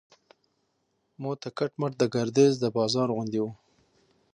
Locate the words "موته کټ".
1.21-1.71